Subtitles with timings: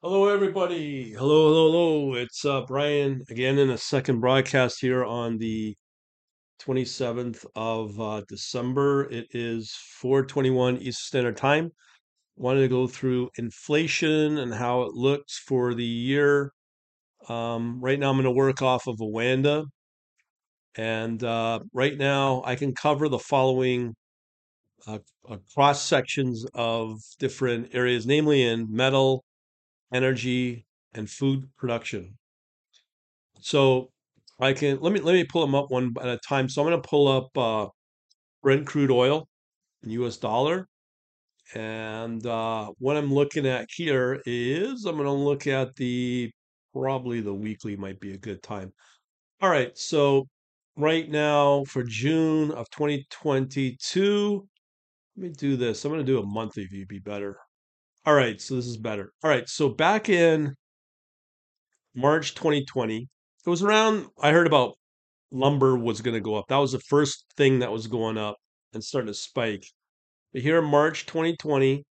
[0.00, 1.10] Hello, everybody.
[1.10, 2.14] Hello, hello, hello.
[2.14, 5.76] It's uh, Brian again in a second broadcast here on the
[6.62, 9.10] 27th of uh, December.
[9.10, 11.72] It is 4:21 Eastern Standard Time.
[12.36, 16.52] Wanted to go through inflation and how it looks for the year.
[17.28, 19.64] Um, right now, I'm going to work off of OANDA,
[20.76, 23.94] and uh, right now I can cover the following
[24.86, 24.98] uh,
[25.54, 29.24] cross sections of different areas, namely in metal,
[29.92, 32.18] energy, and food production.
[33.40, 33.90] So
[34.40, 36.48] I can let me let me pull them up one at a time.
[36.48, 37.68] So I'm going to pull up uh,
[38.42, 39.28] Brent crude oil
[39.82, 40.16] in U.S.
[40.18, 40.68] dollar,
[41.54, 46.30] and uh, what I'm looking at here is I'm going to look at the
[46.72, 48.72] probably the weekly might be a good time.
[49.40, 50.28] All right, so
[50.76, 54.48] right now for June of 2022,
[55.16, 55.84] let me do this.
[55.84, 57.38] I'm going to do a monthly view, be better.
[58.08, 59.12] All right, so this is better.
[59.22, 60.54] All right, so back in
[61.94, 64.78] March 2020, it was around, I heard about
[65.30, 66.46] lumber was going to go up.
[66.48, 68.36] That was the first thing that was going up
[68.72, 69.66] and starting to spike.
[70.32, 71.84] But here in March 2020,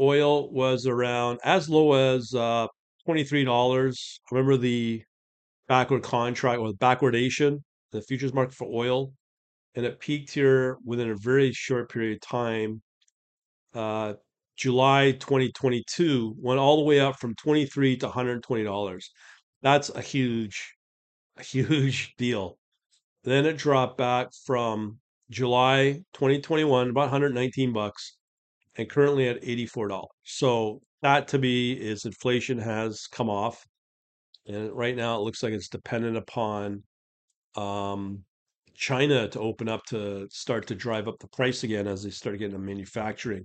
[0.00, 2.66] oil was around as low as uh,
[3.06, 3.46] $23.
[3.46, 5.02] I remember the
[5.68, 7.58] backward contract or the backwardation,
[7.92, 9.12] the futures market for oil,
[9.74, 12.80] and it peaked here within a very short period of time.
[13.74, 14.14] Uh,
[14.56, 19.04] July 2022 went all the way up from 23 to $120.
[19.62, 20.74] That's a huge,
[21.36, 22.58] a huge deal.
[23.24, 24.98] Then it dropped back from
[25.30, 28.16] July 2021, about 119 bucks,
[28.76, 30.06] and currently at $84.
[30.22, 33.64] So that to me is inflation has come off.
[34.46, 36.84] And right now it looks like it's dependent upon
[37.56, 38.24] um,
[38.74, 42.38] China to open up to start to drive up the price again as they start
[42.38, 43.44] getting into manufacturing.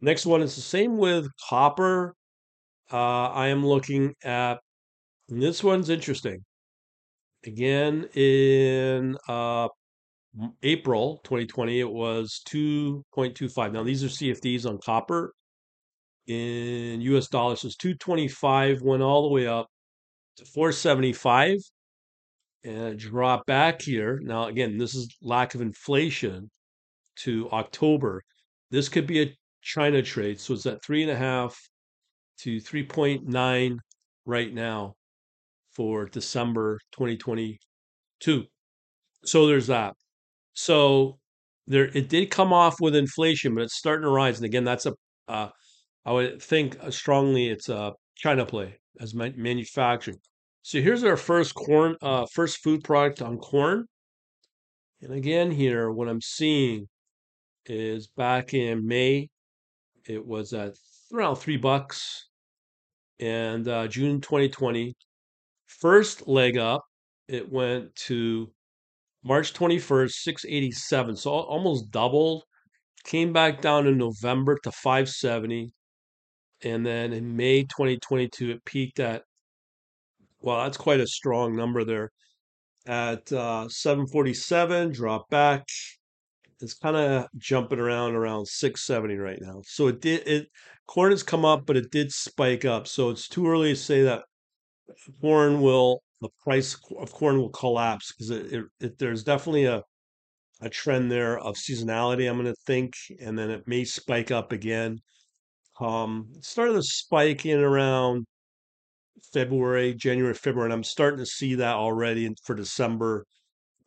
[0.00, 2.14] Next one is the same with copper.
[2.92, 4.58] Uh, I am looking at,
[5.28, 6.44] this one's interesting.
[7.46, 9.68] Again, in uh,
[10.62, 13.72] April 2020, it was 2.25.
[13.72, 15.32] Now, these are CFDs on copper.
[16.26, 19.66] In US dollars, it's 225, went all the way up
[20.36, 21.58] to 475
[22.64, 24.20] and dropped back here.
[24.22, 26.50] Now, again, this is lack of inflation
[27.20, 28.22] to October.
[28.70, 30.40] This could be a China trade.
[30.40, 31.56] So it's at three and a half
[32.40, 33.76] to 3.9
[34.24, 34.94] right now
[35.72, 38.44] for December 2022.
[39.24, 39.94] So there's that.
[40.54, 41.18] So
[41.66, 44.38] there, it did come off with inflation, but it's starting to rise.
[44.38, 44.94] And again, that's a,
[45.28, 45.48] uh,
[46.04, 50.18] I would think uh, strongly it's a China play as manufacturing.
[50.62, 53.86] So here's our first corn, uh, first food product on corn.
[55.02, 56.86] And again, here, what I'm seeing
[57.66, 59.28] is back in May,
[60.10, 60.74] it was at
[61.12, 62.26] around three bucks.
[63.20, 64.94] And uh, June 2020,
[65.66, 66.82] first leg up,
[67.28, 68.50] it went to
[69.22, 71.16] March 21st, 687.
[71.16, 72.42] So almost doubled.
[73.04, 75.70] Came back down in November to 570.
[76.62, 79.22] And then in May 2022, it peaked at,
[80.40, 82.10] well, that's quite a strong number there,
[82.86, 85.64] at uh, 747, dropped back.
[86.60, 89.62] It's kind of jumping around around 670 right now.
[89.64, 90.48] So it did, it,
[90.86, 92.86] corn has come up, but it did spike up.
[92.86, 94.24] So it's too early to say that
[95.20, 99.82] corn will, the price of corn will collapse because it, it, it, there's definitely a,
[100.60, 104.52] a trend there of seasonality, I'm going to think, and then it may spike up
[104.52, 104.98] again.
[105.80, 108.26] Um, it started to spike in around
[109.32, 113.24] February, January, February, and I'm starting to see that already for December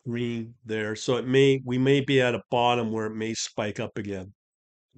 [0.05, 0.95] green there.
[0.95, 4.33] So it may we may be at a bottom where it may spike up again.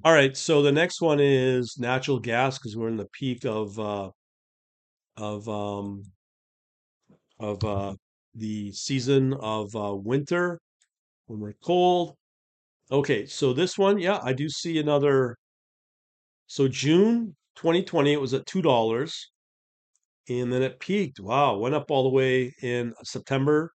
[0.03, 3.79] All right, so the next one is natural gas because we're in the peak of
[3.79, 4.11] uh,
[5.17, 6.03] of um,
[7.39, 7.95] of uh,
[8.33, 10.59] the season of uh, winter
[11.27, 12.15] when we're cold.
[12.91, 15.37] Okay, so this one, yeah, I do see another.
[16.47, 19.31] So June 2020, it was at two dollars,
[20.29, 21.19] and then it peaked.
[21.19, 23.71] Wow, went up all the way in September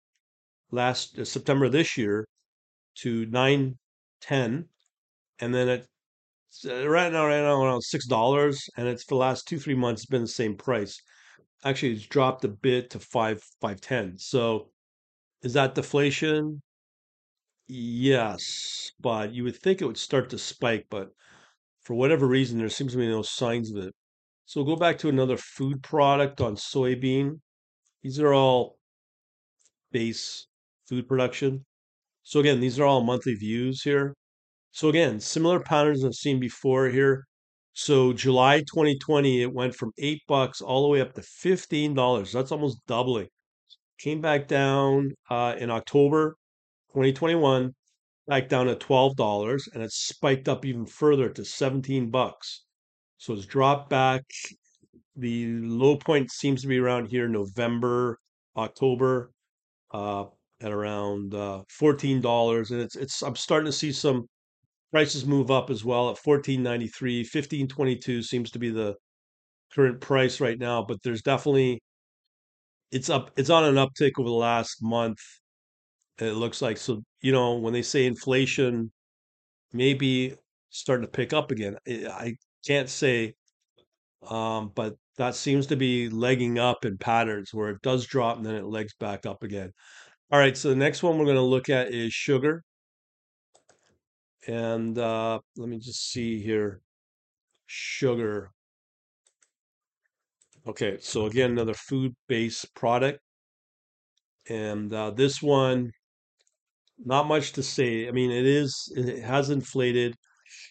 [0.70, 2.26] last uh, September this year
[2.96, 3.78] to nine
[4.20, 4.68] ten,
[5.40, 5.88] and then it
[6.66, 9.74] uh, right now right now around six dollars, and it's for the last two three
[9.74, 11.00] months it's been the same price.
[11.64, 14.18] Actually, it's dropped a bit to five five ten.
[14.18, 14.70] So
[15.42, 16.62] is that deflation?
[17.68, 21.10] Yes, but you would think it would start to spike, but
[21.82, 23.94] for whatever reason, there seems to be no signs of it.
[24.46, 27.40] So we'll go back to another food product on soybean.
[28.02, 28.78] These are all
[29.92, 30.47] base
[30.88, 31.64] food production.
[32.22, 34.14] So again, these are all monthly views here.
[34.72, 37.24] So again, similar patterns I've seen before here.
[37.72, 42.32] So July 2020, it went from eight bucks all the way up to $15.
[42.32, 43.28] That's almost doubling.
[43.98, 46.36] Came back down uh, in October
[46.88, 47.72] 2021,
[48.26, 52.64] back down to $12, and it spiked up even further to 17 bucks.
[53.16, 54.22] So it's dropped back.
[55.16, 58.18] The low point seems to be around here, November,
[58.56, 59.32] October,
[59.90, 60.26] uh,
[60.60, 62.70] at around uh, $14.
[62.70, 64.26] And it's it's I'm starting to see some
[64.92, 68.94] prices move up as well at 14.93 15.22 seems to be the
[69.74, 71.80] current price right now but there's definitely
[72.90, 75.18] it's up it's on an uptick over the last month
[76.18, 78.90] it looks like so you know when they say inflation
[79.72, 80.34] maybe
[80.70, 83.34] starting to pick up again i I can't say
[84.28, 88.46] um but that seems to be legging up in patterns where it does drop and
[88.46, 89.72] then it legs back up again
[90.30, 92.62] all right so the next one we're going to look at is sugar
[94.46, 96.80] and uh let me just see here
[97.66, 98.52] sugar
[100.68, 103.20] Okay, so again, another food-based product.
[104.50, 105.92] And uh, this one,
[106.98, 108.06] not much to say.
[108.06, 110.14] I mean, it is, it has inflated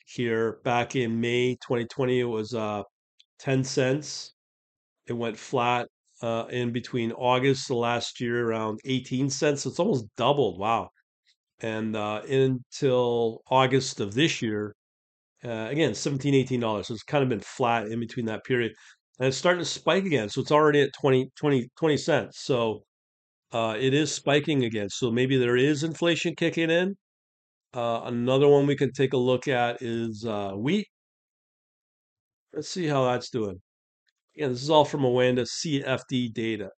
[0.05, 0.59] here.
[0.63, 2.83] Back in May 2020, it was uh,
[3.39, 4.33] 10 cents.
[5.07, 5.87] It went flat
[6.21, 9.65] uh, in between August of last year, around 18 cents.
[9.65, 10.59] It's almost doubled.
[10.59, 10.89] Wow.
[11.59, 14.75] And uh, until August of this year,
[15.45, 16.85] uh, again, 17 $18.
[16.85, 18.73] So it's kind of been flat in between that period
[19.19, 20.29] and it's starting to spike again.
[20.29, 22.39] So it's already at 20, 20, 20 cents.
[22.41, 22.83] So
[23.51, 24.89] uh, it is spiking again.
[24.89, 26.95] So maybe there is inflation kicking in.
[27.73, 30.87] Uh, another one we can take a look at is uh, wheat.
[32.53, 33.61] Let's see how that's doing.
[34.37, 36.69] Yeah, this is all from OANDA CFD data.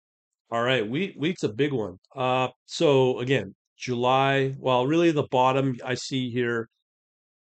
[0.50, 1.97] All right, wheat wheat's a big one.
[2.15, 4.56] Uh, so again, July.
[4.59, 6.69] Well, really, the bottom I see here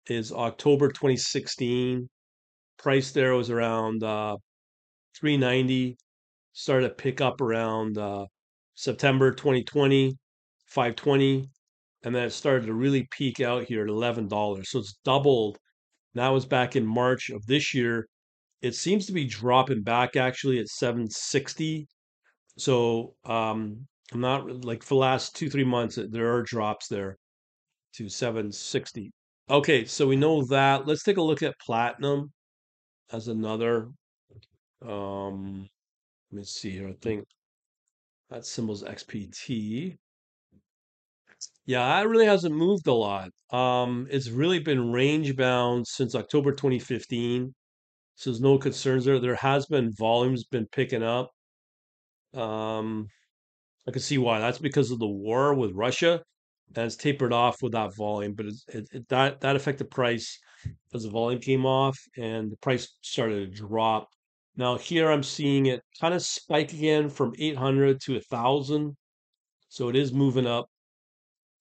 [0.08, 2.08] is October 2016.
[2.78, 4.38] Price there was around uh,
[5.20, 5.98] 390
[6.54, 8.26] started to pick up around uh,
[8.76, 10.16] September 2020,
[10.68, 11.50] 520,
[12.04, 14.66] and then it started to really peak out here at $11.
[14.66, 15.58] So it's doubled.
[16.14, 18.08] Now it's back in March of this year.
[18.66, 21.88] It seems to be dropping back actually at 760.
[22.58, 27.18] So um, I'm not like for the last two, three months, there are drops there
[27.96, 29.12] to 760.
[29.50, 30.88] Okay, so we know that.
[30.88, 32.32] Let's take a look at platinum
[33.12, 33.90] as another
[34.82, 35.68] um,
[36.32, 36.90] let me see here.
[36.90, 37.26] I think
[38.30, 39.96] that symbol's XPT.
[41.66, 43.30] Yeah, that really hasn't moved a lot.
[43.52, 47.54] Um, it's really been range bound since October 2015.
[48.16, 49.20] So there's no concerns there.
[49.20, 51.32] There has been volumes been picking up.
[52.34, 53.08] Um,
[53.88, 54.40] I can see why.
[54.40, 56.22] That's because of the war with Russia,
[56.76, 58.34] and it's tapered off with that volume.
[58.34, 60.40] But it's, it, it, that that affected price
[60.94, 64.10] as the volume came off, and the price started to drop
[64.58, 68.96] now here I'm seeing it kind of spike again from 800 to 1,000.
[69.68, 70.70] So it is moving up.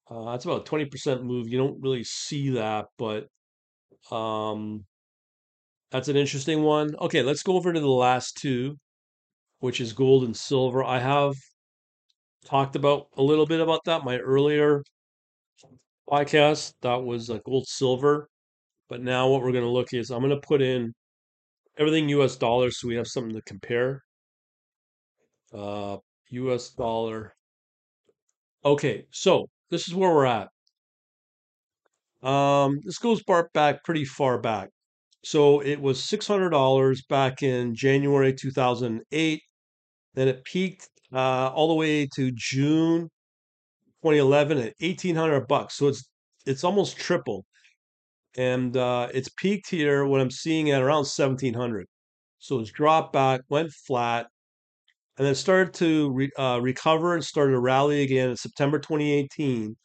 [0.09, 1.49] Uh, that's about a 20% move.
[1.49, 3.27] You don't really see that, but
[4.15, 4.85] um,
[5.95, 6.97] that's an interesting one.
[6.97, 8.77] Okay, let's go over to the last two,
[9.61, 10.85] which is gold and silver.
[10.85, 11.35] I have
[12.45, 14.83] talked about a little bit about that my earlier
[16.09, 16.73] podcast.
[16.83, 18.29] That was uh, gold silver.
[18.89, 20.93] But now what we're going to look is I'm going to put in
[21.79, 24.03] everything US dollars so we have something to compare.
[25.53, 25.99] Uh,
[26.31, 27.35] US dollar.
[28.65, 30.49] Okay, so this is where we're at.
[32.23, 34.71] Um, this goes back, pretty far back.
[35.25, 39.43] So it was $600 back in January 2008.
[40.15, 43.09] Then it peaked uh, all the way to June
[44.03, 45.77] 2011 at 1800 bucks.
[45.77, 46.09] So it's
[46.47, 47.45] it's almost tripled
[48.37, 51.87] and uh, it's peaked here what I'm seeing at around 1700.
[52.39, 54.27] So it's dropped back, went flat,
[55.19, 59.77] and then started to re- uh, recover and started to rally again in September 2018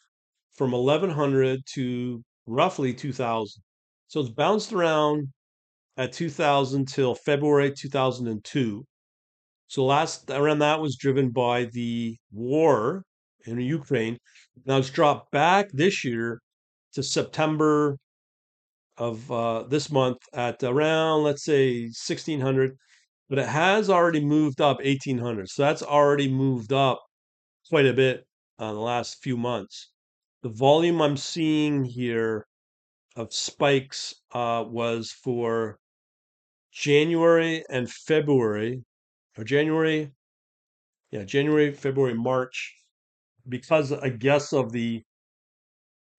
[0.55, 3.63] from 1100 to roughly 2000.
[4.09, 5.29] So it's bounced around
[5.97, 8.85] at 2000 till February 2002.
[9.67, 13.03] So last around that was driven by the war
[13.45, 14.17] in Ukraine.
[14.65, 16.41] Now it's dropped back this year
[16.93, 17.97] to September
[18.97, 22.75] of uh, this month at around, let's say, 1600,
[23.29, 25.49] but it has already moved up 1800.
[25.49, 26.99] So that's already moved up
[27.69, 28.25] quite a bit
[28.59, 29.91] uh, the last few months.
[30.43, 32.47] The volume I'm seeing here
[33.15, 35.79] of spikes uh, was for
[36.71, 38.83] January and February,
[39.37, 40.13] or January,
[41.11, 42.75] yeah, January, February, March,
[43.47, 45.03] because I guess of the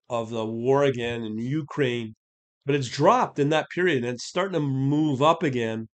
[0.09, 2.15] of the war again in Ukraine
[2.67, 5.89] but it's dropped in that period and it's starting to move up again.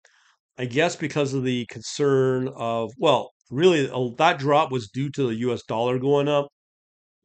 [0.59, 3.87] I guess because of the concern of, well, really
[4.19, 6.49] that drop was due to the US dollar going up.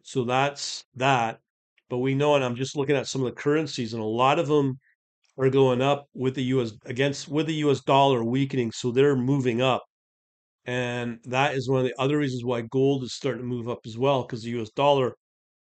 [0.04, 1.42] So that's that.
[1.90, 4.40] But we know, and I'm just looking at some of the currencies, and a lot
[4.40, 4.80] of them
[5.38, 8.72] are going up with the US against with the US dollar weakening.
[8.74, 9.84] So they're moving up.
[10.66, 13.80] And that is one of the other reasons why gold is starting to move up
[13.86, 15.16] as well, because the US dollar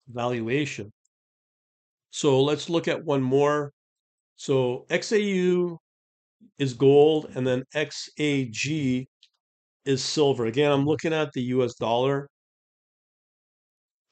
[0.09, 0.91] valuation.
[2.11, 3.73] So let's look at one more.
[4.37, 5.79] So XAU
[6.59, 9.07] is gold, and then XAG
[9.85, 10.47] is silver.
[10.47, 12.29] Again, I'm looking at the US dollar.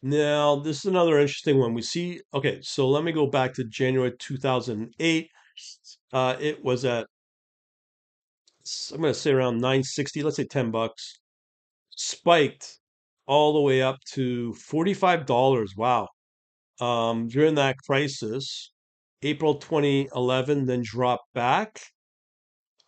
[0.01, 1.73] Now, this is another interesting one.
[1.73, 5.29] We see, okay, so let me go back to January 2008.
[6.13, 7.05] Uh, it was at,
[8.93, 11.19] I'm going to say around 960, let's say 10 bucks,
[11.91, 12.79] spiked
[13.27, 15.67] all the way up to $45.
[15.77, 16.07] Wow.
[16.79, 18.71] Um, during that crisis,
[19.21, 21.81] April 2011, then dropped back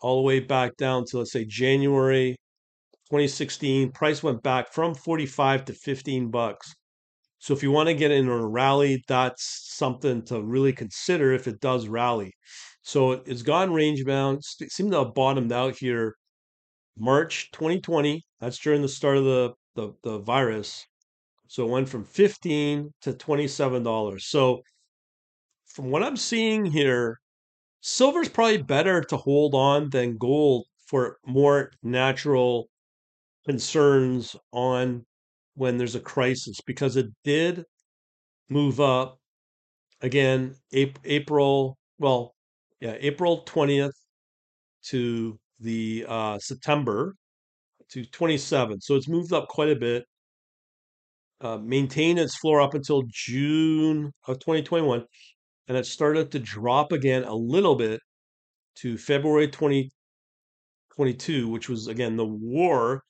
[0.01, 2.38] all the way back down to, let's say, January
[3.10, 3.91] 2016.
[3.91, 6.74] Price went back from 45 to 15 bucks.
[7.42, 11.34] So if you want to get in on a rally, that's something to really consider
[11.34, 12.34] if it does rally.
[12.84, 14.44] So it's gone range bound.
[14.44, 16.14] Seemed to have bottomed out here
[16.96, 18.24] March 2020.
[18.40, 20.86] That's during the start of the, the, the virus.
[21.48, 24.22] So it went from 15 to $27.
[24.22, 24.62] So
[25.66, 27.20] from what I'm seeing here,
[27.82, 32.70] silver's probably better to hold on than gold for more natural
[33.46, 35.06] concerns on
[35.55, 37.65] when there's a crisis because it did
[38.50, 39.20] move up
[40.01, 42.36] again April, well,
[42.79, 43.91] yeah, April 20th
[44.89, 47.15] to the uh, September
[47.89, 48.81] to 27.
[48.81, 50.05] So it's moved up quite a bit.
[51.39, 55.03] Uh, maintained its floor up until June of 2021,
[55.67, 58.00] and it started to drop again a little bit
[58.75, 63.03] to February 2022, which was again the war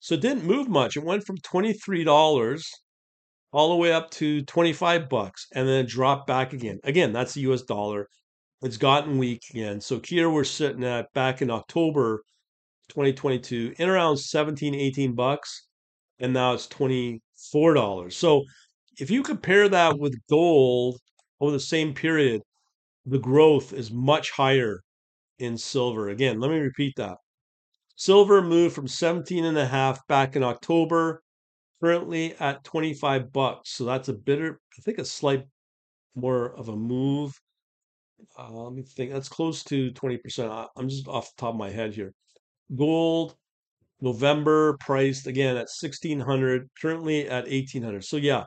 [0.00, 0.96] so it didn't move much.
[0.96, 2.62] It went from $23
[3.52, 6.78] all the way up to 25 bucks and then it dropped back again.
[6.84, 8.08] Again, that's the US dollar.
[8.62, 9.80] It's gotten weak again.
[9.80, 12.22] So here we're sitting at back in October
[12.88, 15.66] 2022 in around 17, 18 bucks.
[16.18, 18.12] And now it's $24.
[18.12, 18.44] So
[18.98, 20.98] if you compare that with gold
[21.40, 22.42] over the same period,
[23.06, 24.82] the growth is much higher
[25.38, 26.10] in silver.
[26.10, 27.16] Again, let me repeat that.
[28.00, 31.22] Silver moved from 17 and a half back in October,
[31.82, 33.72] currently at 25 bucks.
[33.74, 35.44] So that's a bitter, I think a slight
[36.14, 37.38] more of a move.
[38.38, 39.12] Uh, let me think.
[39.12, 40.68] That's close to 20%.
[40.78, 42.14] I'm just off the top of my head here.
[42.74, 43.36] Gold,
[44.00, 48.02] November priced again at 1600, currently at 1800.
[48.02, 48.44] So yeah,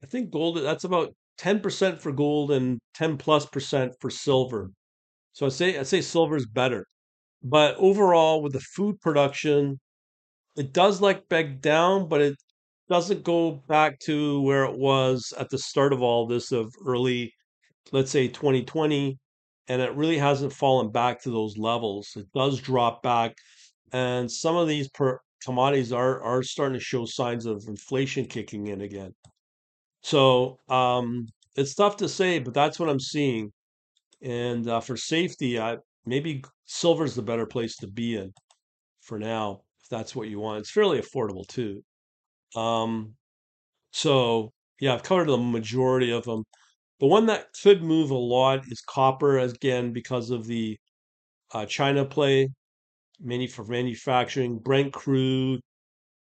[0.00, 4.70] I think gold, that's about 10% for gold and 10 plus percent for silver.
[5.32, 6.86] So I say I say silver is better.
[7.42, 9.80] But overall, with the food production,
[10.56, 12.36] it does like beg down, but it
[12.88, 17.32] doesn't go back to where it was at the start of all this of early,
[17.92, 19.18] let's say 2020,
[19.68, 22.08] and it really hasn't fallen back to those levels.
[22.16, 23.36] It does drop back,
[23.92, 28.68] and some of these per commodities are are starting to show signs of inflation kicking
[28.68, 29.14] in again.
[30.02, 33.52] So um, it's tough to say, but that's what I'm seeing.
[34.22, 38.32] And uh, for safety, I maybe silver's the better place to be in
[39.02, 40.60] for now if that's what you want.
[40.60, 41.82] It's fairly affordable too.
[42.56, 43.14] Um,
[43.92, 46.44] so yeah, I've covered the majority of them.
[47.00, 50.78] The one that could move a lot is copper, again because of the
[51.54, 52.48] uh, China play,
[53.20, 54.58] many for manufacturing.
[54.58, 55.60] Brent crude,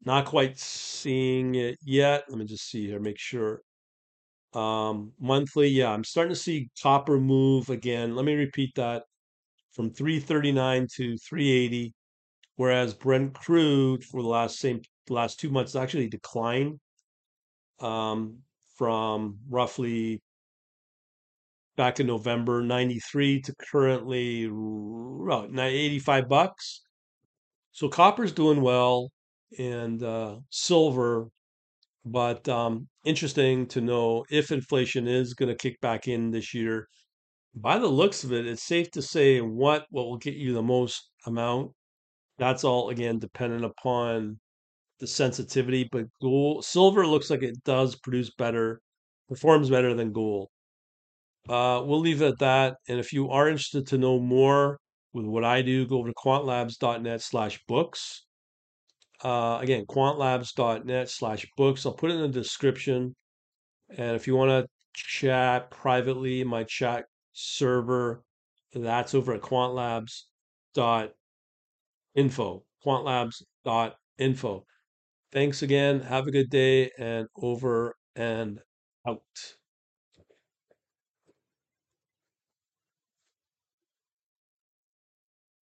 [0.06, 2.26] not quite seeing it yet.
[2.30, 3.62] Let me just see here, make sure.
[4.54, 8.16] Um, monthly, yeah, I'm starting to see copper move again.
[8.16, 9.04] Let me repeat that
[9.74, 11.94] from 339 to 380,
[12.56, 16.80] whereas Brent crude for the last same last two months actually declined
[17.80, 18.38] um,
[18.78, 20.22] from roughly
[21.76, 26.82] back in November 93 to currently well, 85 bucks.
[27.72, 29.12] So copper's doing well
[29.58, 31.28] and uh, silver,
[32.06, 36.88] but um, interesting to know if inflation is going to kick back in this year
[37.56, 41.10] by the looks of it, it's safe to say what will get you the most
[41.26, 41.72] amount.
[42.38, 44.40] That's all again dependent upon
[45.00, 45.88] the sensitivity.
[45.92, 48.82] But gold, silver looks like it does produce better,
[49.28, 50.48] performs better than gold.
[51.50, 52.76] Uh, we'll leave it at that.
[52.88, 54.80] And if you are interested to know more
[55.14, 58.26] with what I do, go over to quantlabs.net slash books.
[59.24, 61.86] Uh, again, quantlabs.net slash books.
[61.86, 63.16] I'll put it in the description.
[63.90, 68.24] And if you want to chat privately, my chat server.
[68.74, 70.26] That's over at quantlabs.info.
[70.74, 71.14] dot
[72.16, 72.66] info.
[72.86, 74.66] Quantlabs dot info.
[75.32, 76.02] Thanks again.
[76.02, 78.62] Have a good day and over and
[79.08, 79.22] out.